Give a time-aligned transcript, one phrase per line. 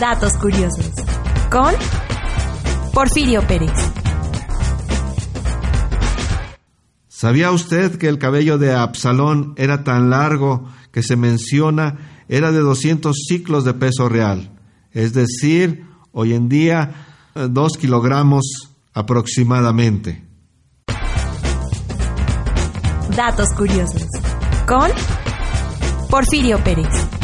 [0.00, 0.92] Datos curiosos.
[1.50, 1.74] Con
[2.94, 3.72] Porfirio Pérez.
[7.08, 12.60] ¿Sabía usted que el cabello de Absalón era tan largo que se menciona era de
[12.60, 14.52] 200 ciclos de peso real?
[14.92, 16.94] Es decir, hoy en día,
[17.34, 18.44] eh, 2 kilogramos
[18.94, 20.24] aproximadamente.
[23.16, 24.04] Datos curiosos.
[24.64, 24.92] Con
[26.08, 27.17] Porfirio Pérez.